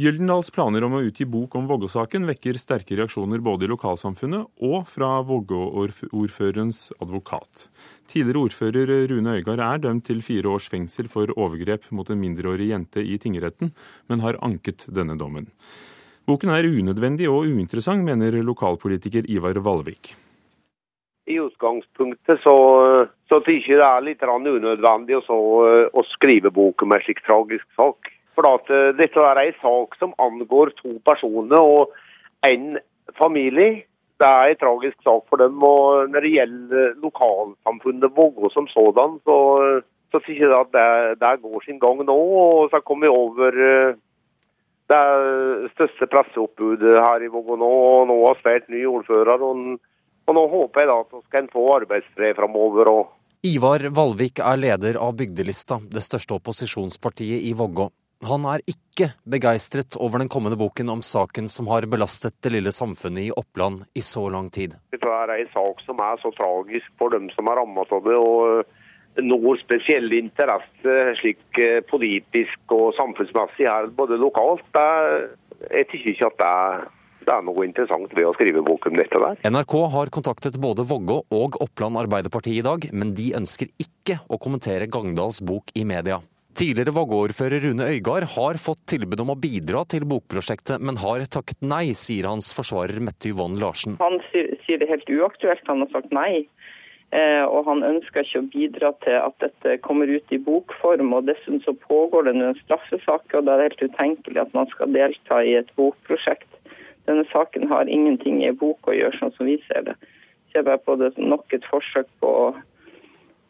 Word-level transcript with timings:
Gyldendals 0.00 0.48
planer 0.54 0.84
om 0.86 0.94
å 0.96 1.00
utgi 1.04 1.26
bok 1.28 1.52
om 1.58 1.66
Vågå-saken 1.68 2.24
vekker 2.24 2.56
sterke 2.56 2.96
reaksjoner 2.96 3.42
både 3.44 3.66
i 3.66 3.68
lokalsamfunnet 3.68 4.62
og 4.64 4.86
fra 4.88 5.08
Vågå-ordførerens 5.28 6.78
advokat. 7.04 7.66
Tidligere 8.08 8.46
ordfører 8.46 8.92
Rune 9.10 9.34
Øygard 9.36 9.60
er 9.60 9.82
dømt 9.82 10.06
til 10.08 10.22
fire 10.24 10.54
års 10.54 10.70
fengsel 10.72 11.10
for 11.12 11.28
overgrep 11.34 11.90
mot 11.92 12.08
en 12.08 12.20
mindreårig 12.22 12.70
jente 12.70 13.02
i 13.04 13.18
tingretten, 13.20 13.74
men 14.08 14.22
har 14.24 14.38
anket 14.46 14.86
denne 14.88 15.18
dommen. 15.20 15.50
Boken 16.24 16.54
er 16.54 16.70
unødvendig 16.70 17.28
og 17.28 17.50
uinteressant, 17.50 18.06
mener 18.06 18.38
lokalpolitiker 18.46 19.28
Ivar 19.28 19.60
Valvik. 19.60 20.14
I 21.28 21.36
utgangspunktet 21.42 22.40
så, 22.46 22.54
så 23.28 23.42
syns 23.44 23.68
jeg 23.68 23.82
det 23.82 23.90
er 23.90 24.06
litt 24.06 24.24
unødvendig 24.24 25.20
å, 25.20 25.38
å 25.92 26.06
skrive 26.14 26.54
bok 26.54 26.86
om 26.86 26.96
en 26.96 27.04
slik 27.04 27.20
tragisk 27.26 27.68
sak. 27.76 28.14
For 28.40 28.48
at 28.48 28.70
uh, 28.72 28.90
dette 28.96 29.20
er 29.20 29.38
en 29.42 29.56
sak 29.60 29.96
som 30.00 30.16
angår 30.16 30.72
to 30.78 30.94
personer 31.04 31.60
og 31.60 31.92
en 32.48 32.78
familie. 33.20 33.82
Det 34.20 34.28
er 34.28 34.52
en 34.52 34.60
tragisk 34.60 34.96
sak 35.04 35.26
for 35.28 35.36
dem. 35.36 35.60
og 35.60 36.08
Når 36.08 36.24
det 36.24 36.32
gjelder 36.38 36.94
lokalsamfunnet 37.04 38.16
Vågå 38.16 38.48
som 38.52 38.68
sådan, 38.72 39.18
så, 39.28 39.36
så 40.12 40.22
sier 40.24 40.46
jeg 40.46 40.56
at 40.56 40.72
det, 40.72 41.20
det, 41.20 41.34
går 41.44 41.66
sin 41.66 41.80
gang 41.84 42.00
nå. 42.00 42.16
og 42.16 42.72
Så 42.72 42.80
kommer 42.80 43.08
vi 43.08 43.12
over 43.12 43.60
uh, 43.60 44.00
det 44.88 45.70
største 45.76 46.08
presseoppbudet 46.08 46.96
her 46.96 47.20
i 47.20 47.28
Vågå 47.28 47.60
nå. 47.60 47.70
og 47.92 48.08
Nå 48.08 48.18
har 48.24 48.40
spilt 48.40 48.72
ny 48.72 48.86
ordfører. 48.88 49.36
og, 49.36 49.76
og 50.24 50.36
Nå 50.40 50.48
håper 50.48 50.80
jeg 50.80 50.94
da 50.94 51.00
at 51.04 51.12
vi 51.12 51.24
skal 51.28 51.52
få 51.52 51.70
arbeidsfred 51.76 52.40
framover. 52.40 52.94
Ivar 53.44 53.84
Valvik 53.92 54.40
er 54.40 54.64
leder 54.64 54.96
av 55.00 55.12
Bygdelista, 55.20 55.76
det 55.92 56.08
største 56.08 56.40
opposisjonspartiet 56.40 57.44
i 57.44 57.52
Vågå. 57.56 57.92
Han 58.28 58.44
er 58.44 58.60
ikke 58.68 59.14
begeistret 59.24 59.96
over 59.96 60.20
den 60.20 60.28
kommende 60.28 60.58
boken 60.60 60.92
om 60.92 61.00
saken 61.06 61.48
som 61.48 61.70
har 61.72 61.86
belastet 61.88 62.36
det 62.44 62.52
lille 62.52 62.72
samfunnet 62.74 63.30
i 63.30 63.32
Oppland 63.32 63.86
i 63.96 64.02
så 64.04 64.26
lang 64.28 64.50
tid. 64.52 64.76
Det 64.92 65.00
er 65.00 65.32
en 65.38 65.52
sak 65.54 65.80
som 65.86 66.02
er 66.04 66.20
så 66.20 66.32
tragisk 66.36 66.92
for 67.00 67.14
dem 67.14 67.30
som 67.32 67.48
er 67.48 67.60
rammet 67.62 67.96
av 67.96 68.04
det. 68.04 68.18
og 68.20 68.76
noe 69.18 69.56
spesiell 69.58 70.12
interesse 70.14 70.96
slik 71.18 71.58
eh, 71.58 71.80
politisk 71.90 72.74
og 72.76 72.94
samfunnsmessig 72.98 73.66
her, 73.66 73.90
både 73.96 74.18
lokalt. 74.20 74.64
Det, 74.74 74.86
jeg 75.66 75.88
syns 75.90 76.08
ikke 76.14 76.30
at 76.30 76.38
det 76.40 76.50
er, 76.50 76.84
det 77.26 77.34
er 77.34 77.46
noe 77.48 77.66
interessant 77.66 78.14
ved 78.16 78.28
å 78.28 78.34
skrive 78.36 78.62
bok 78.66 78.86
om 78.90 78.98
dette 79.00 79.22
der. 79.24 79.40
NRK 79.50 79.76
har 79.96 80.12
kontaktet 80.14 80.60
både 80.62 80.86
Vågå 80.88 81.22
og 81.26 81.60
Oppland 81.64 82.00
Arbeiderparti 82.00 82.56
i 82.58 82.64
dag, 82.66 82.86
men 82.92 83.14
de 83.18 83.32
ønsker 83.40 83.72
ikke 83.82 84.20
å 84.28 84.40
kommentere 84.40 84.88
Gangdals 84.90 85.42
bok 85.44 85.74
i 85.74 85.84
media. 85.88 86.20
Tidligere 86.58 86.92
Vågå-ordfører 86.92 87.62
Rune 87.64 87.86
Øygard 87.94 88.26
har 88.34 88.58
fått 88.60 88.82
tilbud 88.90 89.20
om 89.22 89.30
å 89.32 89.38
bidra 89.38 89.84
til 89.88 90.04
bokprosjektet, 90.10 90.82
men 90.82 90.98
har 91.00 91.22
takket 91.30 91.62
nei, 91.62 91.92
sier 91.94 92.26
hans 92.28 92.50
forsvarer 92.56 92.98
Mette 93.00 93.30
Yvonne 93.30 93.60
Larsen. 93.60 93.96
Han 94.02 94.18
sier 94.32 94.82
det 94.82 94.90
helt 94.90 95.08
uaktuelt, 95.08 95.62
han 95.70 95.84
har 95.84 95.92
sagt 95.94 96.12
nei. 96.14 96.44
Eh, 97.10 97.42
og 97.42 97.66
han 97.66 97.82
ønsker 97.82 98.22
ikke 98.22 98.42
å 98.42 98.48
bidra 98.52 98.92
til 99.02 99.16
at 99.18 99.34
dette 99.42 99.78
kommer 99.82 100.10
ut 100.10 100.34
i 100.34 100.38
bokform. 100.38 101.14
og 101.16 101.26
Dessuten 101.26 101.62
så 101.64 101.74
pågår 101.74 102.28
det 102.28 102.36
en 102.36 102.58
straffesak, 102.62 103.34
og 103.34 103.46
det 103.46 103.54
er 103.54 103.66
helt 103.66 103.82
utenkelig 103.82 104.42
at 104.44 104.54
man 104.54 104.70
skal 104.70 104.94
delta 104.94 105.40
i 105.42 105.56
et 105.58 105.70
bokprosjekt. 105.78 106.50
Denne 107.10 107.26
saken 107.32 107.66
har 107.70 107.90
ingenting 107.90 108.44
i 108.46 108.52
bok 108.54 108.86
å 108.86 108.94
gjøre, 108.94 109.18
sånn 109.18 109.34
som 109.34 109.50
vi 109.50 109.58
ser 109.66 109.88
det. 109.88 109.96
Ser 110.52 110.66
bare 110.66 110.82
på 110.82 110.94
det 111.00 111.16
nok 111.18 111.50
et 111.54 111.66
forsøk 111.70 112.06
på 112.22 112.32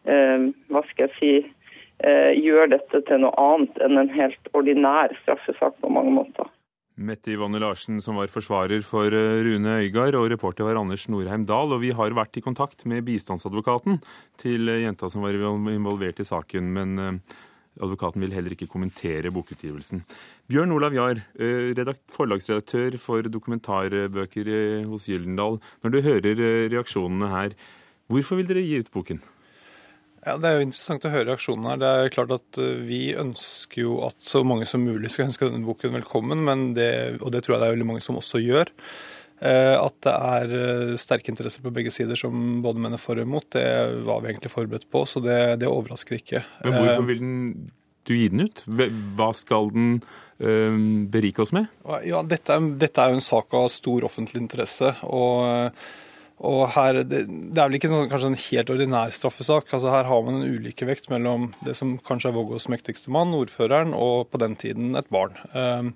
eh, 0.09 0.48
hva 0.73 0.84
skal 0.93 1.09
jeg 1.09 1.17
si, 1.19 1.33
gjør 2.01 2.70
dette 2.73 3.03
til 3.09 3.20
noe 3.20 3.34
annet 3.37 3.77
enn 3.84 4.01
en 4.01 4.12
helt 4.15 4.51
ordinær 4.56 5.12
straffesak 5.23 5.77
på 5.83 5.93
mange 5.93 6.15
måter. 6.17 6.48
Mette 7.01 7.33
Yvonne 7.33 7.56
Larsen, 7.62 7.97
som 8.05 8.19
var 8.20 8.29
forsvarer 8.29 8.83
for 8.84 9.09
eh, 9.17 9.41
Rune 9.47 9.79
Øygard, 9.87 10.19
og 10.19 10.27
reporter 10.28 10.67
var 10.67 10.77
Anders 10.77 11.06
Norheim 11.09 11.47
Dahl. 11.48 11.73
Og 11.73 11.81
vi 11.81 11.95
har 11.97 12.12
vært 12.17 12.37
i 12.37 12.43
kontakt 12.45 12.84
med 12.91 13.06
bistandsadvokaten 13.06 14.03
til 14.41 14.69
eh, 14.69 14.83
jenta 14.84 15.09
som 15.09 15.25
var 15.25 15.38
involvert 15.38 16.21
i 16.21 16.28
saken, 16.28 16.69
men 16.77 17.00
advokaten 17.81 18.21
vil 18.21 18.34
heller 18.37 18.53
ikke 18.53 18.69
kommentere 18.69 19.32
bokutgivelsen. 19.32 20.03
Bjørn 20.50 20.75
Olav 20.77 20.93
Jahr, 20.93 21.22
forlagsredaktør 22.12 22.99
for 23.00 23.25
dokumentarbøker 23.25 24.50
hos 24.91 25.06
Gyldendal. 25.09 25.61
Når 25.81 25.94
du 25.94 26.00
hører 26.05 26.43
reaksjonene 26.75 27.31
her, 27.32 27.55
hvorfor 28.11 28.43
vil 28.43 28.50
dere 28.50 28.67
gi 28.67 28.82
ut 28.82 28.93
boken? 28.93 29.22
Ja, 30.26 30.36
Det 30.36 30.48
er 30.48 30.58
jo 30.58 30.66
interessant 30.66 31.06
å 31.06 31.12
høre 31.12 31.28
reaksjonene 31.31 31.72
her. 31.72 31.81
Det 31.81 31.91
er 31.91 32.12
klart 32.12 32.34
at 32.34 32.60
eh, 32.60 32.82
Vi 32.88 33.00
ønsker 33.19 33.84
jo 33.84 34.00
at 34.08 34.19
så 34.25 34.42
mange 34.47 34.69
som 34.69 34.84
mulig 34.84 35.12
skal 35.14 35.31
ønske 35.31 35.48
denne 35.48 35.64
boken 35.69 35.97
velkommen, 35.97 36.44
men 36.44 36.70
det, 36.76 36.91
og 37.20 37.32
det 37.34 37.44
tror 37.44 37.56
jeg 37.56 37.62
det 37.62 37.70
er 37.70 37.76
veldig 37.78 37.88
mange 37.94 38.04
som 38.04 38.20
også 38.20 38.42
gjør. 38.44 38.72
Eh, 39.41 39.76
at 39.81 39.97
det 40.04 40.12
er 40.14 40.54
eh, 40.58 40.97
sterke 41.00 41.32
interesser 41.32 41.64
på 41.64 41.72
begge 41.72 41.92
sider 41.94 42.20
som 42.20 42.60
både 42.64 42.84
mener 42.84 43.00
for 43.00 43.16
og 43.16 43.28
imot, 43.28 43.48
det 43.56 43.64
var 44.04 44.20
vi 44.20 44.34
egentlig 44.34 44.53
forberedt 44.53 44.91
på, 44.92 45.06
så 45.08 45.25
det, 45.25 45.38
det 45.62 45.70
overrasker 45.70 46.20
ikke. 46.20 46.44
Men 46.66 46.76
hvorfor 46.76 47.08
vil 47.08 47.22
den, 47.25 47.38
du 48.04 48.12
gi 48.19 48.28
den 48.34 48.44
ut? 48.44 48.66
Hva 49.16 49.32
skal 49.37 49.72
den 49.76 49.94
berike 51.12 51.42
oss 51.44 51.50
med? 51.52 51.66
Ja, 52.08 52.22
dette 52.25 52.54
dette 52.81 53.02
er 53.02 53.12
jo 53.12 53.19
en 53.19 53.25
sak 53.25 53.52
av 53.52 53.66
stor 53.69 54.06
offentlig 54.08 54.41
interesse. 54.41 54.94
og 55.04 55.76
og 56.41 56.71
her, 56.73 57.03
det, 57.05 57.27
det, 57.28 57.59
er 57.59 57.69
vel 57.69 57.77
ikke 57.77 57.91
sånn, 57.91 58.09
kanskje 58.09 58.31
en 58.31 58.43
helt 58.47 58.71
ordinær 58.73 59.12
straffesak. 59.12 59.69
altså 59.77 59.93
Her 59.93 60.06
har 60.09 60.23
man 60.25 60.39
en 60.39 60.53
ulikevekt 60.56 61.11
mellom 61.12 61.51
det 61.67 61.75
som 61.77 61.99
kanskje 62.06 62.31
er 62.31 62.37
Vågås 62.39 62.71
mektigste 62.73 63.12
mann, 63.12 63.34
ordføreren, 63.37 63.93
og 63.93 64.31
på 64.33 64.41
den 64.41 64.56
tiden 64.61 64.97
et 64.97 65.11
barn. 65.12 65.37
Um, 65.53 65.93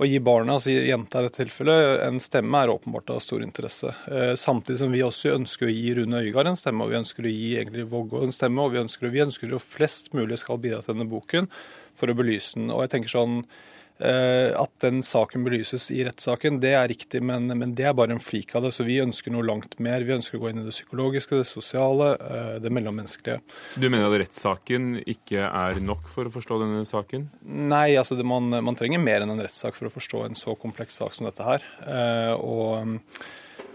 å 0.00 0.08
gi 0.08 0.16
barnet, 0.24 0.56
altså 0.56 0.72
jenta 0.72 1.20
i 1.20 1.26
dette 1.28 1.42
tilfellet, 1.42 2.00
en 2.06 2.16
stemme 2.22 2.64
er 2.64 2.72
åpenbart 2.72 3.12
av 3.12 3.20
stor 3.22 3.44
interesse. 3.44 3.92
Uh, 4.08 4.32
samtidig 4.40 4.80
som 4.80 4.96
vi 4.96 5.04
også 5.04 5.36
ønsker 5.36 5.68
å 5.68 5.76
gi 5.76 5.92
Rune 6.00 6.24
Øygard 6.24 6.48
en 6.54 6.58
stemme, 6.58 6.86
og 6.86 6.94
vi 6.94 7.00
ønsker 7.02 7.28
å 7.28 7.34
gi 7.36 7.52
egentlig 7.60 7.84
Vågå 7.92 8.24
en 8.24 8.34
stemme, 8.34 8.64
og 8.64 8.72
vi 8.72 8.80
ønsker, 8.86 9.12
vi 9.12 9.26
ønsker 9.26 9.52
at 9.52 9.68
flest 9.68 10.14
mulig 10.16 10.40
skal 10.40 10.62
bidra 10.64 10.80
til 10.80 10.96
denne 10.96 11.10
boken 11.12 11.52
for 11.94 12.08
å 12.08 12.16
belyse 12.16 12.56
den. 12.56 12.72
Og 12.72 12.86
jeg 12.86 12.96
tenker 12.96 13.18
sånn, 13.18 13.42
Eh, 13.44 13.72
at 13.94 14.72
den 14.82 15.04
saken 15.06 15.44
belyses 15.46 15.86
i 15.94 16.00
rettssaken, 16.06 16.56
det 16.62 16.72
er 16.74 16.88
riktig, 16.90 17.20
men, 17.22 17.46
men, 17.54 17.74
det 17.78 17.86
er 17.86 17.94
bare 17.96 18.14
en 18.16 18.22
flik 18.22 18.50
av 18.58 18.66
det. 18.66 18.72
Så 18.74 18.86
vi 18.86 18.98
ønsker 19.02 19.30
noe 19.30 19.46
langt 19.46 19.76
mer. 19.82 20.02
Vi 20.06 20.16
ønsker 20.16 20.38
å 20.38 20.42
gå 20.42 20.50
inn 20.50 20.62
i 20.62 20.66
det 20.66 20.74
psykologiske, 20.74 21.38
det 21.38 21.46
sosiale, 21.48 22.10
eh, 22.18 22.56
det 22.64 22.72
mellommenneskelige. 22.74 23.38
Så 23.74 23.82
du 23.82 23.86
mener 23.88 24.08
at 24.08 24.18
rettssaken 24.24 24.98
ikke 25.14 25.46
er 25.46 25.80
nok 25.84 26.08
for 26.10 26.26
å 26.26 26.34
forstå 26.34 26.58
denne 26.64 26.82
saken? 26.88 27.28
Nei, 27.44 27.94
altså 28.00 28.18
det, 28.18 28.26
man, 28.28 28.50
man, 28.50 28.78
trenger 28.78 29.02
mer 29.02 29.24
enn 29.24 29.36
en 29.36 29.44
rettssak 29.44 29.78
for 29.78 29.88
å 29.88 29.94
forstå 29.94 30.24
en 30.26 30.38
så 30.38 30.56
kompleks 30.58 30.98
sak 31.00 31.14
som 31.16 31.28
dette 31.28 31.46
her. 31.46 31.64
Eh, 31.86 32.34
og 32.34 33.06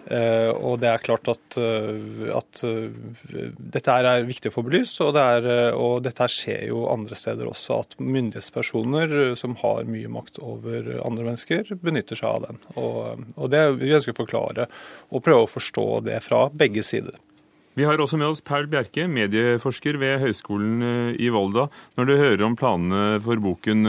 og 0.09 0.79
det 0.81 0.89
er 0.89 1.03
klart 1.03 1.27
at, 1.29 1.57
uh, 1.59 2.29
at 2.33 2.61
uh, 2.65 2.87
dette 3.75 3.95
er 3.95 4.25
viktig 4.25 4.49
å 4.49 4.55
få 4.55 4.63
belyst, 4.65 5.01
og, 5.05 5.13
det 5.17 5.25
er, 5.35 5.47
og 5.77 6.01
dette 6.05 6.29
skjer 6.31 6.69
jo 6.71 6.87
andre 6.89 7.17
steder 7.19 7.49
også. 7.49 7.79
At 7.83 7.95
myndighetspersoner 8.01 9.35
som 9.39 9.57
har 9.61 9.89
mye 9.89 10.09
makt 10.11 10.41
over 10.41 10.89
andre 11.03 11.29
mennesker, 11.29 11.75
benytter 11.83 12.17
seg 12.17 12.29
av 12.31 12.47
den. 12.47 12.61
Og, 12.75 13.25
og 13.35 13.53
det 13.53 13.63
vi 13.77 13.93
ønsker 13.93 14.15
å 14.15 14.21
forklare 14.23 14.69
og 15.13 15.25
prøve 15.25 15.45
å 15.45 15.51
forstå 15.51 15.87
det 16.09 16.19
fra 16.25 16.47
begge 16.49 16.85
sider. 16.85 17.19
Vi 17.77 17.85
har 17.87 18.01
også 18.01 18.17
med 18.19 18.31
oss 18.31 18.41
Paul 18.43 18.65
Bjerke, 18.67 19.05
medieforsker 19.07 19.99
ved 20.01 20.19
Høgskolen 20.23 21.13
i 21.15 21.29
Volda. 21.31 21.69
Når 21.95 22.09
du 22.09 22.17
hører 22.17 22.43
om 22.47 22.57
planene 22.59 23.21
for 23.23 23.39
boken, 23.39 23.85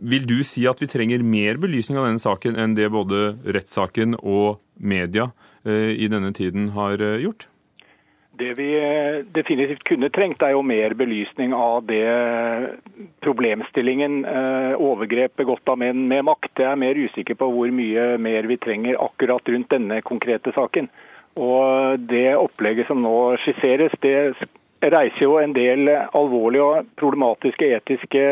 vil 0.00 0.26
du 0.26 0.40
si 0.46 0.64
at 0.68 0.80
vi 0.80 0.88
trenger 0.90 1.22
mer 1.24 1.60
belysning 1.60 2.00
av 2.00 2.08
denne 2.08 2.22
saken 2.22 2.58
enn 2.58 2.74
det 2.76 2.88
både 2.92 3.34
rettssaken 3.44 4.16
og 4.20 4.60
media 4.80 5.30
eh, 5.64 5.92
i 5.92 6.08
denne 6.10 6.32
tiden 6.36 6.70
har 6.76 7.00
eh, 7.04 7.20
gjort? 7.24 7.46
Det 8.40 8.54
vi 8.56 8.70
eh, 8.78 9.20
definitivt 9.36 9.84
kunne 9.84 10.08
trengt, 10.08 10.40
er 10.40 10.54
jo 10.54 10.62
mer 10.64 10.94
belysning 10.96 11.52
av 11.52 11.84
det 11.90 12.06
problemstillingen 13.20 14.22
overgrep 14.80 15.36
begått 15.36 15.68
av 15.68 15.80
menn 15.82 16.06
med 16.08 16.24
makt. 16.30 16.54
Jeg 16.56 16.70
er 16.70 16.80
mer 16.80 16.96
usikker 16.96 17.36
på 17.36 17.50
hvor 17.52 17.74
mye 17.74 18.14
mer 18.22 18.48
vi 18.48 18.56
trenger 18.60 19.00
akkurat 19.04 19.52
rundt 19.52 19.72
denne 19.74 20.00
konkrete 20.06 20.54
saken. 20.56 20.88
Og 21.40 22.00
Det 22.10 22.32
opplegget 22.34 22.88
som 22.88 23.04
nå 23.04 23.36
skisseres, 23.44 23.92
det 24.02 24.32
reiser 24.80 25.26
jo 25.26 25.36
en 25.40 25.52
del 25.56 25.90
alvorlige 25.90 26.64
og 26.64 26.90
problematiske 27.00 27.68
etiske 27.76 28.24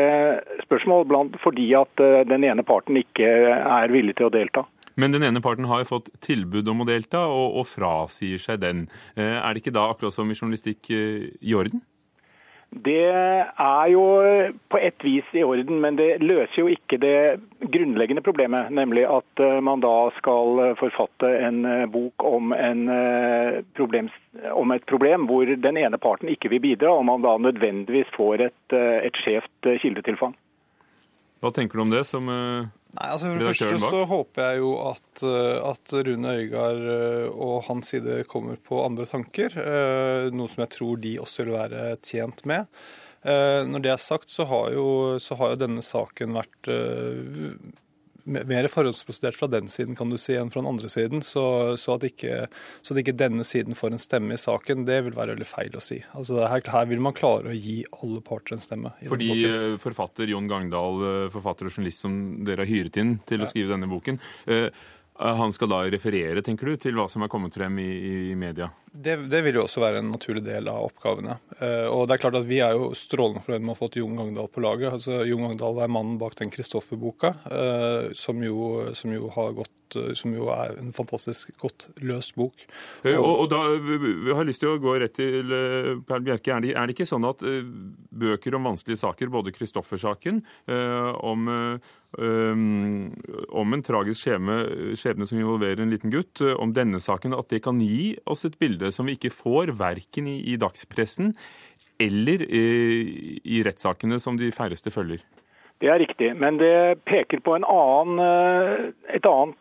spørsmål, 0.65 1.05
blant 1.09 1.37
fordi 1.43 1.69
at 1.77 2.03
eh, 2.03 2.25
den 2.29 2.45
ene 2.47 2.65
parten 2.65 2.97
ikke 2.99 3.29
er 3.59 3.93
villig 3.93 4.17
til 4.17 4.29
å 4.29 4.33
delta. 4.33 4.65
Men 4.99 5.13
den 5.13 5.23
ene 5.23 5.41
parten 5.43 5.69
har 5.69 5.85
fått 5.87 6.09
tilbud 6.25 6.67
om 6.67 6.83
å 6.83 6.89
delta, 6.89 7.23
og, 7.31 7.61
og 7.61 7.69
frasier 7.69 8.41
seg 8.41 8.59
den. 8.65 8.87
Eh, 9.15 9.37
er 9.37 9.53
det 9.53 9.63
ikke 9.63 9.75
da, 9.77 9.87
akkurat 9.93 10.15
som 10.15 10.31
i 10.31 10.35
journalistikk, 10.35 10.89
eh, 10.91 11.29
i 11.39 11.55
orden? 11.55 11.83
Det 12.69 13.01
er 13.01 13.85
jo 13.89 14.03
på 14.69 14.77
et 14.77 15.01
vis 15.01 15.25
i 15.33 15.41
orden, 15.41 15.79
men 15.81 15.95
det 15.97 16.21
løser 16.21 16.61
jo 16.61 16.67
ikke 16.69 16.99
det 17.01 17.39
grunnleggende 17.73 18.21
problemet. 18.21 18.69
Nemlig 18.69 19.07
at 19.09 19.41
eh, 19.41 19.57
man 19.65 19.81
da 19.81 20.11
skal 20.19 20.75
forfatte 20.77 21.31
en 21.47 21.63
eh, 21.65 21.87
bok 21.89 22.23
om, 22.29 22.53
en 22.53 22.83
eh, 22.93 23.61
problem, 23.73 24.11
om 24.53 24.75
et 24.75 24.85
problem 24.85 25.25
hvor 25.31 25.49
den 25.49 25.81
ene 25.81 25.97
parten 25.97 26.29
ikke 26.29 26.53
vil 26.53 26.61
bidra, 26.67 26.93
og 26.93 27.07
man 27.09 27.25
da 27.25 27.39
nødvendigvis 27.41 28.13
får 28.13 28.45
et, 28.51 28.77
et 28.77 29.17
skjevt 29.25 29.73
kildetilfang. 29.81 30.37
Hva 31.41 31.49
tenker 31.55 31.79
du 31.79 31.87
om 31.87 31.93
det 31.93 32.05
som 32.05 32.29
Nei, 32.89 33.05
altså 33.13 33.29
For 33.29 33.37
det 33.37 33.49
første 33.51 33.79
så 33.83 34.05
håper 34.09 34.45
jeg 34.47 34.61
jo 34.63 34.69
at, 34.81 35.21
eh, 35.21 35.57
at 35.69 35.93
Rune 36.07 36.31
Øygard 36.39 36.87
eh, 36.89 37.27
og 37.29 37.67
hans 37.67 37.91
side 37.93 38.23
kommer 38.31 38.57
på 38.57 38.79
andre 38.81 39.05
tanker. 39.09 39.53
eh, 39.61 40.29
Noe 40.33 40.49
som 40.49 40.63
jeg 40.65 40.73
tror 40.73 40.97
de 41.03 41.11
også 41.21 41.45
vil 41.45 41.53
være 41.53 41.83
tjent 42.01 42.43
med. 42.49 42.65
Når 43.19 43.81
det 43.83 43.89
er 43.91 43.99
sagt, 43.99 44.29
så 44.31 44.45
har 44.47 44.69
jo, 44.71 45.19
så 45.19 45.35
har 45.35 45.49
jo 45.51 45.57
denne 45.59 45.81
saken 45.83 46.37
vært 46.37 46.69
mer 48.25 48.67
forhåndsprosedert 48.71 49.37
fra 49.39 49.49
den 49.51 49.69
siden 49.71 49.97
kan 49.97 50.11
du 50.11 50.17
si, 50.19 50.35
enn 50.37 50.51
fra 50.51 50.63
den 50.63 50.69
andre 50.71 50.89
siden. 50.91 51.23
Så, 51.25 51.43
så, 51.79 51.95
at 51.97 52.05
ikke, 52.07 52.45
så 52.81 52.93
at 52.95 53.01
ikke 53.03 53.15
denne 53.17 53.45
siden 53.47 53.77
får 53.77 53.95
en 53.95 54.01
stemme 54.01 54.35
i 54.35 54.41
saken, 54.41 54.85
det 54.89 55.01
vil 55.07 55.17
være 55.17 55.35
veldig 55.37 55.49
feil 55.49 55.77
å 55.77 55.83
si. 55.83 56.01
Altså 56.17 56.43
her, 56.43 56.63
her 56.73 56.89
vil 56.91 57.03
man 57.03 57.17
klare 57.17 57.53
å 57.53 57.57
gi 57.57 57.81
alle 58.01 58.23
parter 58.25 58.57
en 58.57 58.63
stemme. 58.63 58.93
Fordi 59.09 59.31
eh, 59.47 59.75
forfatter 59.81 60.31
Jon 60.31 60.49
Gangdal, 60.51 61.03
eh, 61.09 61.25
forfatter 61.33 61.69
og 61.69 61.75
journalist 61.75 62.05
som 62.05 62.15
dere 62.47 62.65
har 62.65 62.71
hyret 62.71 62.99
inn 63.01 63.17
til 63.29 63.43
å 63.43 63.49
skrive 63.49 63.73
denne 63.75 63.89
boken, 63.91 64.19
eh, 64.49 64.69
han 65.19 65.51
skal 65.53 65.71
da 65.71 65.81
referere, 65.91 66.41
tenker 66.45 66.69
du, 66.69 66.77
til 66.79 66.95
hva 66.95 67.09
som 67.11 67.25
er 67.25 67.31
kommet 67.31 67.55
frem 67.55 67.79
i, 67.83 67.89
i 68.31 68.35
media? 68.39 68.69
Det, 68.91 69.15
det 69.29 69.41
vil 69.45 69.59
jo 69.59 69.65
også 69.65 69.81
være 69.83 70.01
en 70.01 70.11
naturlig 70.13 70.41
del 70.45 70.69
av 70.71 70.87
oppgavene. 70.87 71.35
Eh, 71.59 71.87
og 71.91 72.07
det 72.07 72.15
er 72.15 72.21
klart 72.23 72.37
at 72.39 72.47
Vi 72.49 72.61
er 72.63 72.77
jo 72.77 72.89
strålende 72.97 73.43
fornøyd 73.45 73.61
med 73.61 73.73
å 73.73 73.75
ha 73.75 73.79
fått 73.81 73.99
Jon 73.99 74.17
Gangdal 74.17 74.49
på 74.51 74.63
laget. 74.63 74.95
Altså, 74.95 75.19
Jon 75.27 75.45
Gangdal 75.45 75.83
er 75.83 75.91
mannen 75.91 76.17
bak 76.21 76.37
den 76.39 76.53
Kristoffer-boka, 76.53 77.33
eh, 77.51 78.09
som, 78.17 78.41
som, 78.97 79.13
jo 79.13 79.29
har 79.35 79.53
gått, 79.59 79.75
eh, 79.75 79.78
som 80.15 80.33
jo 80.33 80.49
er 80.53 80.75
en 80.79 80.91
fantastisk 80.93 81.51
godt 81.61 81.87
løst 82.01 82.35
bok. 82.35 82.53
Eh, 83.03 83.15
Og, 83.17 83.45
og 83.45 83.49
da 83.49 83.61
vi- 83.77 84.33
har 84.33 84.45
lyst 84.45 84.59
til 84.61 84.69
å 84.69 84.79
gå 84.79 84.99
rett 84.99 85.13
til 85.13 85.47
Perl 86.07 86.21
Bjerke. 86.23 86.51
Er 86.55 86.61
det, 86.61 86.75
er 86.75 86.87
det 86.87 86.95
ikke 86.95 87.07
sånn 87.09 87.25
at 87.29 87.41
eh, 87.43 87.63
bøker 88.11 88.55
om 88.55 88.63
vanskelige 88.63 89.01
saker, 89.01 89.29
både 89.29 89.51
Kristoffer-saken, 89.55 90.43
eh, 90.67 91.13
om, 91.23 91.47
eh, 91.47 91.79
um, 92.19 93.13
om 93.49 93.73
en 93.73 93.83
tragisk 93.83 94.25
skjebne, 94.25 95.25
som 95.27 95.37
involverer 95.39 95.81
en 95.81 95.91
liten 95.91 96.11
gutt, 96.11 96.41
eh, 96.41 96.53
om 96.59 96.73
denne 96.73 96.99
saken, 96.99 97.37
at 97.37 97.49
det 97.49 97.63
kan 97.63 97.79
gi 97.79 98.17
oss 98.25 98.45
et 98.45 98.57
bilde 98.59 98.91
som 98.91 99.05
vi 99.05 99.15
ikke 99.17 99.31
får 99.33 99.75
verken 99.77 100.27
i, 100.27 100.39
i 100.53 100.57
dagspressen 100.57 101.35
eller 101.99 102.41
i, 102.47 103.39
i 103.43 103.63
rettssakene 103.63 104.19
som 104.19 104.37
de 104.39 104.51
færreste 104.55 104.91
følger? 104.91 105.19
Det 105.79 105.87
er 105.87 106.01
riktig, 106.01 106.33
men 106.35 106.57
det 106.59 106.99
peker 107.07 107.39
på 107.39 107.53
en 107.55 107.63
annen, 107.63 108.19
eh, 108.19 109.15
et 109.15 109.25
annet 109.25 109.55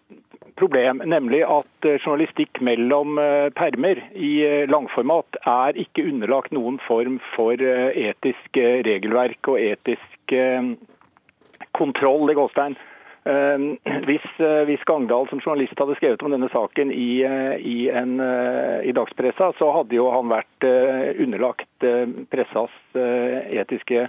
problem, 0.58 0.98
nemlig 1.06 1.44
at 1.46 1.86
eh, 1.86 2.00
journalistikk 2.02 2.58
mellom 2.58 3.20
eh, 3.22 3.46
permer 3.54 4.00
i 4.18 4.32
langformat 4.66 5.38
er 5.46 5.78
ikke 5.78 6.08
underlagt 6.10 6.50
noen 6.56 6.80
form 6.88 7.20
for 7.36 7.54
etisk 7.54 8.58
regelverk 8.58 9.52
og 9.52 9.62
etisk 9.62 10.34
kontroll 11.78 12.30
i 12.32 12.36
gåstein. 12.38 12.74
Hvis, 14.08 14.24
hvis 14.38 14.84
Gangdal 14.88 15.26
som 15.28 15.40
journalist 15.42 15.78
hadde 15.78 15.96
skrevet 15.98 16.22
om 16.24 16.32
denne 16.32 16.48
saken 16.48 16.90
i, 16.94 17.20
i, 17.60 17.78
en, 17.92 18.14
i 18.88 18.94
dagspressa, 18.96 19.50
så 19.58 19.68
hadde 19.74 19.98
jo 19.98 20.06
han 20.14 20.30
vært 20.32 20.68
underlagt 21.20 21.88
pressas 22.32 22.72
etiske 22.96 24.06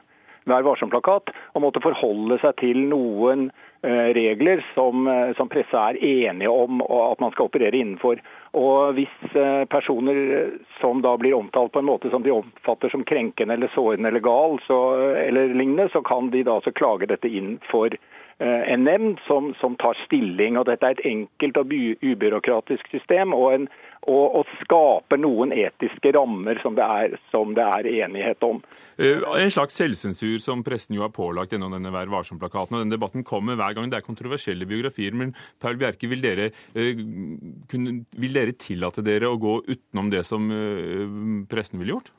Vær 0.49 0.65
varsom-plakat 0.65 1.31
og 1.53 1.63
måtte 1.63 1.81
forholde 1.83 2.39
seg 2.41 2.55
til 2.61 2.79
noen 2.91 3.47
eh, 3.83 4.09
regler 4.17 4.63
som, 4.73 5.07
eh, 5.07 5.31
som 5.37 5.49
pressa 5.51 5.89
er 5.91 5.99
enige 6.01 6.51
om 6.51 6.83
og 6.85 7.01
at 7.11 7.23
man 7.23 7.33
skal 7.35 7.49
operere 7.49 7.77
innenfor. 7.77 8.21
Og 8.59 8.95
Hvis 8.97 9.35
eh, 9.35 9.65
personer 9.69 10.55
som 10.79 11.03
da 11.05 11.15
blir 11.21 11.37
omtalt 11.37 11.73
på 11.73 11.83
en 11.83 11.89
måte 11.89 12.11
som 12.13 12.25
de 12.25 12.33
oppfatter 12.33 12.93
som 12.93 13.05
krenkende 13.05 13.57
eller 13.57 13.71
sårende 13.75 14.09
eller 14.09 14.25
gal, 14.25 14.57
så, 14.67 14.79
eller 15.25 15.53
lignende, 15.53 15.89
så 15.93 16.01
kan 16.05 16.31
de 16.33 16.43
da 16.43 16.57
altså 16.59 16.73
klage 16.75 17.09
dette 17.09 17.29
inn 17.29 17.57
for 17.71 17.93
en 18.39 18.85
nemnd 18.87 19.17
som, 19.27 19.49
som 19.59 19.73
tar 19.75 19.97
stilling. 20.05 20.55
og 20.55 20.69
Dette 20.69 20.87
er 20.87 20.95
et 20.95 21.07
enkelt 21.09 21.57
og 21.59 21.73
ubyråkratisk 22.07 22.87
system. 22.87 23.33
og 23.35 23.51
en 23.51 23.65
og, 24.09 24.39
og 24.39 24.51
skaper 24.63 25.19
noen 25.21 25.53
etiske 25.56 26.13
rammer 26.15 26.59
som 26.63 26.75
det, 26.77 26.85
er, 26.85 27.15
som 27.31 27.53
det 27.57 27.65
er 27.65 27.89
enighet 28.06 28.44
om. 28.45 28.61
Eh, 28.97 29.21
En 29.39 29.53
slags 29.53 29.77
selvsensur 29.79 30.39
som 30.44 30.63
pressen 30.65 30.97
jo 30.97 31.06
har 31.06 31.13
pålagt 31.15 31.53
gjennom 31.56 31.75
denne 31.75 31.94
Vær 31.94 32.11
varsom-plakaten. 32.11 32.77
og 32.77 32.83
den 32.85 32.94
Debatten 32.94 33.25
kommer 33.27 33.59
hver 33.59 33.77
gang 33.77 33.91
det 33.91 34.00
er 34.01 34.07
kontroversielle 34.07 34.67
biografier. 34.69 35.15
Men 35.15 35.35
Paul 35.61 35.77
Bjerke, 35.79 36.09
vil 36.09 36.23
dere, 36.25 36.51
eh, 36.75 37.00
vil 37.00 38.33
dere 38.35 38.57
tillate 38.57 39.06
dere 39.06 39.29
å 39.29 39.39
gå 39.39 39.59
utenom 39.69 40.09
det 40.13 40.25
som 40.27 40.50
eh, 40.51 41.45
pressen 41.50 41.79
ville 41.81 41.97
gjort? 41.97 42.13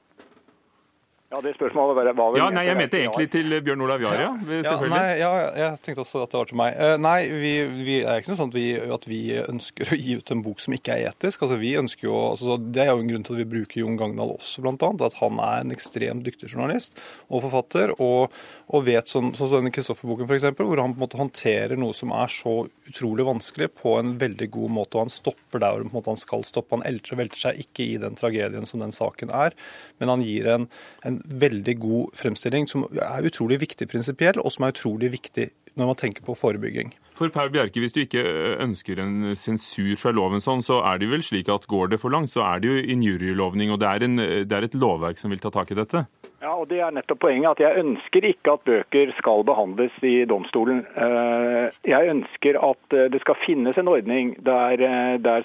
Ja, 1.31 1.39
det 1.45 1.53
spørsmålet 1.55 1.95
var, 1.95 2.09
var 2.19 2.33
vel 2.35 2.41
Ja, 2.41 2.47
nei, 2.51 2.65
Jeg 2.67 2.75
mente 2.75 2.99
egentlig 2.99 3.29
til 3.31 3.53
Bjørn 3.63 3.85
Olav 3.85 4.03
Jahr, 4.03 4.19
ja. 4.19 4.31
Ja, 4.67 4.73
nei, 4.91 5.03
ja, 5.21 5.29
jeg 5.61 5.77
tenkte 5.85 6.03
også 6.03 6.25
at 6.25 6.33
det 6.33 6.41
var 6.41 6.49
til 6.51 6.59
meg. 6.59 6.75
Eh, 6.75 6.95
Nei, 6.99 7.19
vi, 7.31 7.53
vi 7.87 7.99
er 8.03 8.19
ikke 8.19 8.33
noe 8.33 8.39
sånn 8.41 8.51
at 8.51 8.57
vi, 8.59 8.65
at 8.97 9.07
vi 9.07 9.21
ønsker 9.39 9.93
å 9.95 9.99
gi 10.01 10.17
ut 10.19 10.33
en 10.35 10.43
bok 10.43 10.59
som 10.65 10.75
ikke 10.75 10.97
er 10.97 11.13
etisk. 11.13 11.45
Altså, 11.47 11.61
vi 11.61 11.77
ønsker 11.79 12.09
jo, 12.09 12.17
altså, 12.33 12.57
Det 12.59 12.83
er 12.83 12.91
jo 12.91 13.05
en 13.05 13.13
grunn 13.13 13.27
til 13.29 13.37
at 13.37 13.43
vi 13.45 13.47
bruker 13.53 13.83
Jon 13.85 14.01
Gangdal 14.01 14.35
også, 14.35 14.65
annet. 14.67 15.05
At 15.07 15.21
han 15.21 15.39
er 15.47 15.63
en 15.63 15.75
ekstremt 15.77 16.27
dyktig 16.27 16.51
journalist 16.51 16.99
og 17.29 17.45
forfatter. 17.47 17.95
Og, 18.03 18.35
og 18.75 18.85
vet 18.91 19.07
sånn 19.11 19.31
sånn 19.39 19.53
som 19.53 19.61
denne 19.61 19.73
Kristoffer-boken, 19.75 20.27
f.eks., 20.27 20.49
hvor 20.59 20.83
han 20.83 20.97
på 20.97 20.99
en 20.99 21.05
måte 21.05 21.21
håndterer 21.23 21.79
noe 21.79 21.95
som 21.95 22.11
er 22.15 22.35
så 22.35 22.57
utrolig 22.91 23.29
vanskelig, 23.31 23.71
på 23.79 23.95
en 24.01 24.17
veldig 24.19 24.51
god 24.59 24.75
måte. 24.81 24.99
Og 24.99 25.07
han 25.07 25.15
stopper 25.15 25.63
der 25.63 25.79
hvor 25.79 25.87
på 25.87 25.93
en 25.93 25.99
måte, 26.01 26.11
han 26.17 26.23
skal 26.27 26.43
stoppe. 26.49 26.75
Han 26.75 26.87
elter 26.91 27.15
og 27.15 27.23
velter 27.23 27.45
seg 27.47 27.63
ikke 27.63 27.87
i 27.87 27.99
den 28.03 28.19
tragedien 28.19 28.67
som 28.67 28.83
den 28.83 28.95
saken 28.95 29.31
er, 29.31 29.55
men 30.03 30.11
han 30.11 30.27
gir 30.27 30.51
en, 30.51 30.67
en 31.07 31.20
veldig 31.25 31.77
god 31.81 32.17
fremstilling 32.19 32.69
som 32.71 32.87
er 32.91 33.27
utrolig 33.27 33.61
viktig 33.63 33.89
prinsipiell, 33.91 34.41
og 34.41 34.53
som 34.55 34.67
er 34.67 34.75
utrolig 34.75 35.13
viktig 35.17 35.51
når 35.79 35.93
man 35.93 35.99
tenker 35.99 36.25
på 36.27 36.35
forebygging. 36.35 36.93
For 37.17 37.31
Paul 37.33 37.51
Bjerke, 37.53 37.83
hvis 37.83 37.95
du 37.95 38.01
ikke 38.03 38.23
ønsker 38.65 39.01
en 39.03 39.35
sensur 39.39 39.93
fra 40.01 40.13
loven 40.17 40.43
sånn, 40.43 40.65
så 40.65 40.81
er 40.89 41.01
det 41.01 41.11
vel 41.13 41.25
slik 41.25 41.51
at 41.53 41.69
går 41.71 41.93
det 41.93 42.01
for 42.03 42.13
langt, 42.13 42.33
så 42.33 42.47
er 42.47 42.63
det 42.63 42.71
jo 42.71 42.85
injurielovning, 42.97 43.73
og 43.75 43.83
det 43.83 43.91
er, 43.91 44.07
en, 44.07 44.17
det 44.49 44.57
er 44.57 44.67
et 44.67 44.79
lovverk 44.79 45.21
som 45.21 45.33
vil 45.33 45.43
ta 45.43 45.53
tak 45.55 45.71
i 45.75 45.79
dette? 45.79 46.07
Ja, 46.41 46.55
og 46.57 46.69
Det 46.71 46.79
er 46.81 46.93
nettopp 46.97 47.21
poenget. 47.21 47.51
at 47.51 47.61
Jeg 47.61 47.85
ønsker 47.85 48.25
ikke 48.25 48.53
at 48.55 48.63
bøker 48.65 49.11
skal 49.19 49.45
behandles 49.45 49.93
i 50.03 50.25
domstolen. 50.25 50.87
Eh, 50.97 51.69
Jeg 51.85 52.09
ønsker 52.09 52.57
at 52.57 52.97
eh, 52.97 53.11
det 53.13 53.21
skal 53.21 53.37
finnes 53.45 53.77
en 53.77 53.89
ordning 53.89 54.33
der, 54.45 54.73
eh, 54.81 55.19
der 55.21 55.45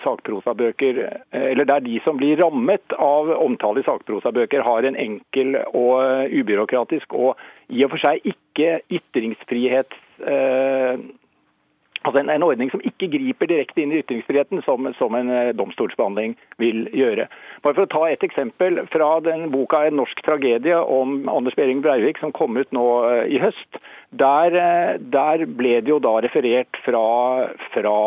der 1.67 1.79
de 1.79 1.99
som 2.05 2.17
blir 2.17 2.39
rammet 2.39 2.95
av 2.97 3.29
omtale 3.29 3.79
i 3.79 3.83
sakprosabøker, 3.83 4.63
har 4.63 4.83
en 4.85 4.95
enkel 4.95 5.57
og 5.73 6.31
ubyråkratisk 6.31 7.13
og 7.13 7.35
i 7.69 7.83
og 7.83 7.91
for 7.91 7.97
seg 7.97 8.23
ikke 8.23 8.79
ytringsfrihets... 8.89 9.99
Altså 12.05 12.21
en, 12.21 12.29
en 12.29 12.45
ordning 12.45 12.69
som 12.69 12.83
ikke 12.85 13.09
griper 13.15 13.49
direkte 13.49 13.81
inn 13.81 13.93
i 13.93 14.01
ytringsfriheten, 14.03 14.61
som, 14.67 14.85
som 14.99 15.17
en 15.17 15.31
eh, 15.33 15.53
domstolsbehandling 15.57 16.35
vil 16.61 16.85
gjøre. 16.93 17.25
Bare 17.65 17.77
for 17.77 17.87
å 17.87 17.91
ta 17.91 18.03
et 18.11 18.25
eksempel 18.27 18.83
fra 18.93 19.09
den 19.25 19.49
boka 19.53 19.81
'En 19.85 19.97
norsk 19.97 20.21
tragedie' 20.25 20.77
om 20.99 21.29
Anders 21.29 21.57
Behring 21.57 21.81
Breivik, 21.81 22.21
som 22.21 22.31
kom 22.35 22.57
ut 22.57 22.71
nå 22.71 22.87
eh, 23.09 23.23
i 23.33 23.41
høst. 23.41 23.81
Der, 24.13 24.53
eh, 24.53 24.97
der 25.01 25.45
ble 25.49 25.79
det 25.81 25.89
jo 25.95 25.99
da 25.99 26.19
referert 26.21 26.77
fra, 26.85 27.05
fra 27.73 27.97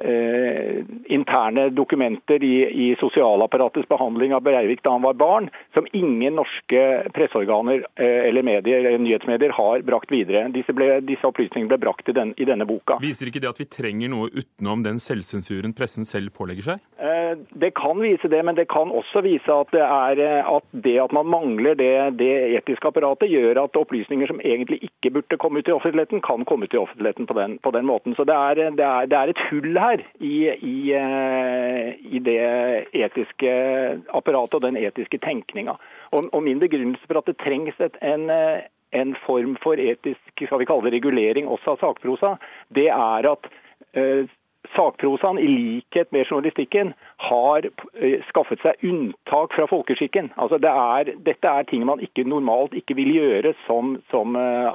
eh, 0.00 0.80
interne 1.12 1.68
dokumenter 1.70 2.44
i, 2.44 2.56
i 2.64 2.96
sosialapparatets 3.00 3.88
behandling 3.88 4.34
av 4.34 4.42
Breivik 4.46 4.82
da 4.84 4.94
han 4.96 5.04
var 5.04 5.18
barn, 5.20 5.50
som 5.74 5.86
ingen 5.92 6.38
norske 6.40 6.84
presseorganer 7.16 7.84
eh, 7.94 8.28
eller 8.28 8.46
medier, 8.46 8.90
nyhetsmedier 8.98 9.54
har 9.56 9.84
brakt 9.86 10.12
videre. 10.12 10.46
Disse, 10.54 10.74
ble, 10.76 11.00
disse 11.06 11.26
opplysningene 11.26 11.70
ble 11.72 11.80
brakt 11.86 12.08
i, 12.08 12.16
den, 12.16 12.34
i 12.40 12.48
denne 12.48 12.66
boka. 12.68 12.98
Viser 13.02 13.30
ikke 13.30 13.42
det 13.42 13.52
at 13.52 13.60
vi 13.60 13.68
trenger 13.70 14.12
noe 14.12 14.30
utenom 14.32 14.84
den 14.86 15.00
selvsensuren 15.02 15.74
pressen 15.76 16.08
selv 16.08 16.32
pålegger 16.36 16.72
seg? 16.72 16.84
Eh, 17.00 17.36
Det 17.50 17.72
kan 17.78 18.00
vise 18.00 18.28
det, 18.28 18.42
men 18.44 18.56
det 18.58 18.68
kan 18.72 18.90
også 18.90 19.22
vise 19.26 19.52
at 19.52 19.70
det, 19.74 19.84
er, 19.84 20.20
eh, 20.24 20.50
at, 20.56 20.66
det 20.86 20.96
at 21.02 21.12
man 21.14 21.28
mangler 21.30 21.76
det, 21.78 21.92
det 22.20 22.32
etiske 22.58 22.88
apparatet, 22.88 23.30
gjør 23.30 23.64
at 23.64 23.76
opplysninger 23.78 24.30
som 24.30 24.40
egentlig 24.40 24.80
ikke 24.86 25.12
burde 25.18 25.38
komme 25.40 25.60
ut 25.60 25.68
i 25.68 25.74
offentligheten, 25.74 26.22
kan 26.24 26.44
komme 26.48 26.66
ut 26.66 26.74
i 26.74 26.80
offentligheten 26.80 27.28
på 27.30 27.36
den, 27.38 27.58
på 27.62 27.72
den 27.74 27.86
måten. 27.88 28.16
Så 28.16 28.26
det 28.28 28.36
er, 28.36 28.70
det, 28.76 28.86
er, 28.86 29.08
det 29.10 29.18
er 29.18 29.32
et 29.32 29.44
hull 29.50 29.78
her 29.78 29.89
i, 30.18 30.34
i, 30.48 30.92
eh, 30.96 31.94
i 32.14 32.20
det 32.22 32.40
etiske 32.94 33.52
apparatet 34.14 34.58
og 34.58 34.66
den 34.66 34.78
etiske 34.80 35.18
tenkninga. 35.24 35.76
Og, 36.10 36.28
og 36.32 36.42
min 36.46 36.60
begrunnelse 36.62 37.06
for 37.06 37.20
at 37.20 37.30
det 37.30 37.38
trengs 37.42 37.80
et, 37.80 37.96
en, 38.02 38.28
eh, 38.30 38.66
en 38.92 39.14
form 39.26 39.56
for 39.62 39.80
etisk 39.80 40.44
skal 40.46 40.62
vi 40.62 40.68
kalle 40.68 40.88
det 40.88 40.98
regulering 40.98 41.48
også 41.48 41.74
av 41.74 41.82
sakprosa, 41.84 42.36
det 42.74 42.88
er 42.94 43.30
at 43.30 43.50
eh, 43.94 44.28
sakprosaen, 44.76 45.38
i 45.38 45.48
likhet 45.48 46.12
med 46.12 46.26
journalistikken, 46.26 46.92
har 47.30 47.66
eh, 47.66 48.20
skaffet 48.28 48.62
seg 48.64 48.84
unntak 48.86 49.54
fra 49.56 49.66
folkeskikken. 49.70 50.30
Altså 50.36 50.60
det 50.62 50.70
er, 50.70 51.14
dette 51.26 51.56
er 51.56 51.66
ting 51.70 51.86
man 51.88 52.02
ikke 52.04 52.26
normalt 52.28 52.76
ikke 52.78 52.98
vil 52.98 53.14
gjøre 53.16 53.54
som, 53.66 53.96
som 54.12 54.38
eh, 54.38 54.72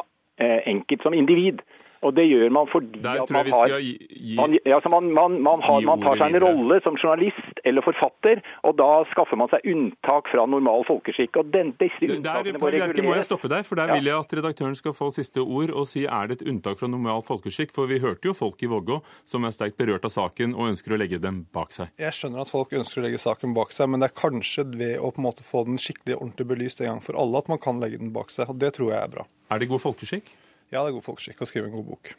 enkelt, 0.66 1.04
som 1.04 1.16
individ. 1.16 1.64
Og 2.04 2.16
det 2.18 2.26
gjør 2.28 2.52
man 2.54 2.68
fordi 2.72 3.02
at 3.06 3.32
man 3.32 3.52
har 3.54 3.76
gi, 3.80 3.94
gi 4.10 4.36
man, 4.38 4.58
ja, 4.66 4.80
man, 4.92 5.12
man, 5.16 5.38
man, 5.46 5.64
har, 5.66 5.82
man 5.88 6.04
tar 6.04 6.20
seg 6.20 6.36
en 6.36 6.44
rolle 6.44 6.80
som 6.86 6.98
journalist 7.00 7.62
eller 7.66 7.86
forfatter, 7.86 8.42
og 8.68 8.76
da 8.80 8.90
skaffer 9.12 9.40
man 9.40 9.50
seg 9.54 9.66
unntak 9.72 10.30
fra 10.32 10.46
normal 10.50 10.86
folkeskikk. 10.90 11.40
Og 11.42 11.52
den, 11.54 11.74
disse 11.82 12.02
Der 12.06 12.18
unntakene 12.18 12.62
må 12.62 13.10
må 13.10 13.16
jeg 13.18 13.28
stoppe 13.28 13.52
deg, 13.52 13.66
for 13.68 13.80
der 13.80 13.94
Ja. 13.94 14.00
vil 14.00 14.10
jeg 14.12 14.20
at 14.20 14.36
redaktøren 14.40 14.76
skal 14.76 14.94
få 14.98 15.12
siste 15.14 15.42
ord 15.42 15.72
og 15.72 15.88
si 15.88 16.06
er 16.06 16.28
det 16.28 16.42
et 16.42 16.48
unntak 16.50 16.80
fra 16.80 16.90
normal 16.92 17.24
folkeskikk. 17.26 17.74
For 17.76 17.88
vi 17.88 18.00
hørte 18.04 18.30
jo 18.30 18.34
folk 18.34 18.62
i 18.64 18.70
Vågå 18.70 19.02
som 19.26 19.46
er 19.46 19.54
sterkt 19.56 19.78
berørt 19.78 20.06
av 20.06 20.14
saken 20.14 20.56
og 20.56 20.72
ønsker 20.74 20.96
å 20.96 21.00
legge 21.00 21.20
dem 21.22 21.46
bak 21.54 21.74
seg. 21.76 21.92
Jeg 22.02 22.14
skjønner 22.18 22.46
at 22.46 22.52
folk 22.52 22.74
ønsker 22.74 23.02
å 23.02 23.06
legge 23.06 23.22
saken 23.22 23.54
bak 23.56 23.72
seg, 23.76 23.90
men 23.90 24.02
det 24.02 24.12
er 24.12 24.18
kanskje 24.20 24.66
ved 24.76 24.98
å 25.00 25.12
på 25.14 25.22
en 25.22 25.28
måte 25.30 25.46
få 25.46 25.66
den 25.66 25.78
skikkelig 25.82 26.18
ordentlig 26.20 26.48
belyst 26.48 26.82
en 26.82 26.96
gang 26.96 27.04
for 27.06 27.18
alle 27.20 27.38
at 27.42 27.52
man 27.52 27.62
kan 27.62 27.80
legge 27.82 28.02
den 28.02 28.14
bak 28.16 28.34
seg. 28.34 28.50
Og 28.50 28.60
det 28.62 28.76
tror 28.78 28.94
jeg 28.94 29.02
er 29.02 29.14
bra. 29.20 29.26
Er 29.52 29.62
det 29.62 29.70
god 29.70 29.84
folkeskikk? 29.84 30.34
Ja, 30.76 30.82
det 30.84 30.92
er 30.92 30.98
god 30.98 31.06
folkeskikk 31.06 31.40
å 31.40 31.48
skrive 31.48 31.70
en 31.70 31.76
god 31.78 31.86
bok 31.88 32.10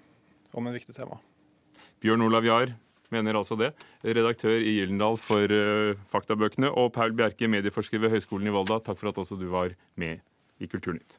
om 0.56 0.64
en 0.64 0.72
viktig 0.72 0.94
tema. 0.96 1.18
Bjørn 2.00 2.24
Olav 2.24 2.46
Jahr 2.46 2.70
mener 3.12 3.36
altså 3.36 3.58
det. 3.60 3.74
Redaktør 4.00 4.56
i 4.56 4.78
Gyldendal 4.78 5.18
for 5.20 5.52
uh, 5.52 5.92
faktabøkene. 6.08 6.70
Og 6.72 6.88
Paul 6.94 7.12
Bjerke, 7.18 7.50
medieforsker 7.52 8.00
ved 8.00 8.14
Høgskolen 8.14 8.48
i 8.48 8.54
Volda, 8.54 8.80
takk 8.80 9.02
for 9.02 9.12
at 9.12 9.20
også 9.20 9.36
du 9.36 9.44
var 9.52 9.76
med 10.00 10.24
i 10.56 10.70
Kulturnytt. 10.72 11.18